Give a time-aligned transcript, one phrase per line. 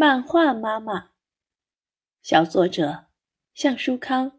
[0.00, 1.10] 漫画妈妈，
[2.22, 3.06] 小作者
[3.52, 4.38] 向书康，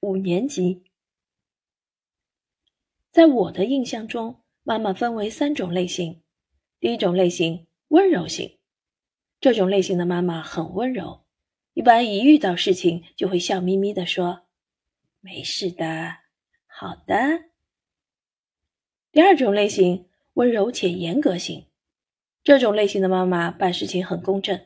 [0.00, 0.84] 五年级。
[3.10, 6.20] 在我的印象中，妈妈分为三种类型。
[6.78, 8.58] 第一种类型，温柔型。
[9.40, 11.24] 这种类型的妈妈很温柔，
[11.72, 14.42] 一般一遇到事情就会笑眯眯的说
[15.20, 16.18] ：“没事的，
[16.66, 17.14] 好的。”
[19.12, 21.67] 第二种类型，温柔且严格型。
[22.48, 24.58] 这种类型的妈妈办事情很公正，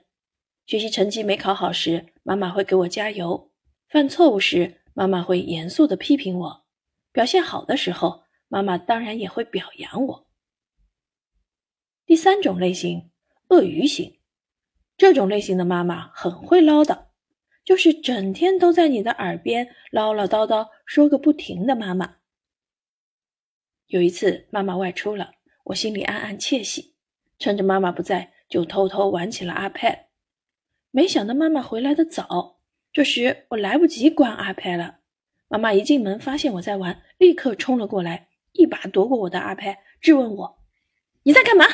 [0.66, 3.50] 学习成绩没考好时，妈妈会给我加油；
[3.88, 6.62] 犯错误时，妈妈会严肃地批评我；
[7.10, 10.28] 表现好的时候，妈妈当然也会表扬我。
[12.06, 13.10] 第三种类型，
[13.48, 14.20] 鳄鱼型。
[14.96, 17.06] 这种类型的妈妈很会唠叨，
[17.64, 22.18] 就是整天都在你的耳边唠唠叨叨说个不停的妈妈。
[23.87, 25.32] 有一次，妈妈外出了，
[25.64, 26.91] 我心里暗暗窃喜。
[27.42, 30.05] 趁着妈妈不在，就偷偷玩起了 iPad。
[30.92, 32.60] 没想到妈妈回来的早，
[32.92, 35.01] 这时我来不及关 iPad 了。
[35.48, 40.63] 妈妈一进门发现我在玩，立刻冲了过来，一把夺过我的 iPad，质问我
[41.24, 41.65] ：“你在干嘛？”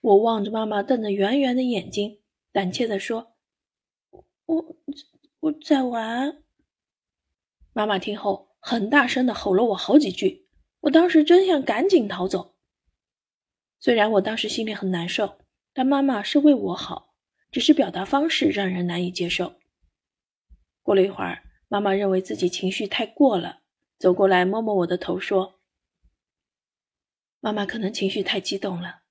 [0.00, 2.20] 我望着妈妈瞪得圆圆的眼睛，
[2.52, 3.32] 胆怯地说
[4.46, 4.76] ：“我
[5.40, 6.44] 我在玩。”
[7.74, 10.46] 妈妈听后，很大声的吼了我好几句。
[10.82, 12.54] 我当时真想赶紧逃走。
[13.80, 15.38] 虽然我当时心里很难受，
[15.72, 17.14] 但妈妈是为我好，
[17.50, 19.54] 只是表达方式让人难以接受。
[20.82, 23.60] 过了一会儿，妈妈认为自己情绪太过了，
[23.98, 25.60] 走过来摸摸我的头，说
[27.40, 29.02] ：“妈妈可能情绪太激动了，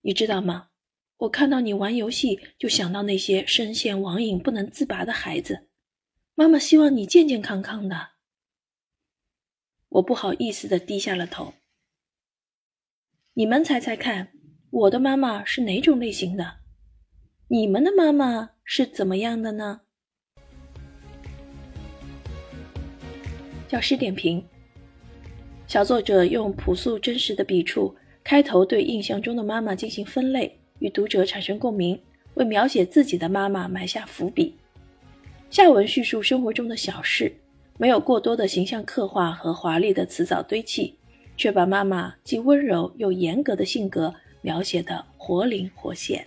[0.00, 0.70] 你知道吗？
[1.18, 5.68] 我看到你玩游戏，就想到那些深陷网瘾不能自拔的孩子。
[6.34, 8.10] 妈妈希望你健健康康的。”
[9.90, 11.54] 我不好意思的低下了头。
[13.38, 14.30] 你们猜猜看，
[14.68, 16.54] 我的妈妈是哪种类型的？
[17.46, 19.82] 你们的妈妈是怎么样的呢？
[23.68, 24.44] 教师点评：
[25.68, 27.94] 小作者用朴素真实的笔触，
[28.24, 31.96] 开头对印象中的妈妈进行分类，与读者产生共鸣，
[32.34, 34.56] 为描写自己的妈妈埋下伏笔。
[35.48, 37.32] 下文叙述生活中的小事，
[37.78, 40.97] 没有过多的形象刻画和华丽的词藻堆砌。
[41.38, 44.12] 却把妈妈既温柔又严格的性格
[44.42, 46.26] 描写的活灵活现。